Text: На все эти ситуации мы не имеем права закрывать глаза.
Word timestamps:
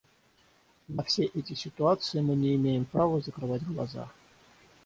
На 0.89 1.03
все 1.03 1.25
эти 1.25 1.53
ситуации 1.53 2.21
мы 2.21 2.33
не 2.35 2.55
имеем 2.55 2.85
права 2.85 3.21
закрывать 3.21 3.61
глаза. 3.61 4.09